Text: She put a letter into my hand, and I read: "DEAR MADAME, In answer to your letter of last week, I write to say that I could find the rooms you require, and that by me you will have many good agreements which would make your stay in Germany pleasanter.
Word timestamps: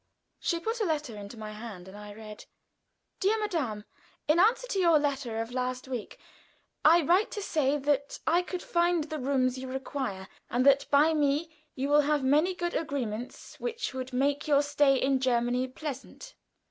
She 0.39 0.59
put 0.59 0.81
a 0.81 0.85
letter 0.85 1.15
into 1.15 1.37
my 1.37 1.51
hand, 1.51 1.87
and 1.87 1.95
I 1.95 2.11
read: 2.15 2.45
"DEAR 3.19 3.37
MADAME, 3.37 3.85
In 4.27 4.39
answer 4.39 4.65
to 4.69 4.79
your 4.79 4.97
letter 4.97 5.39
of 5.41 5.51
last 5.51 5.87
week, 5.87 6.17
I 6.83 7.03
write 7.03 7.29
to 7.33 7.41
say 7.43 7.77
that 7.77 8.17
I 8.25 8.41
could 8.41 8.63
find 8.63 9.03
the 9.03 9.19
rooms 9.19 9.59
you 9.59 9.67
require, 9.67 10.27
and 10.49 10.65
that 10.65 10.87
by 10.89 11.13
me 11.13 11.51
you 11.75 11.87
will 11.87 12.01
have 12.01 12.23
many 12.23 12.55
good 12.55 12.73
agreements 12.73 13.59
which 13.59 13.93
would 13.93 14.11
make 14.11 14.47
your 14.47 14.63
stay 14.63 14.95
in 14.95 15.19
Germany 15.19 15.67
pleasanter. 15.67 16.33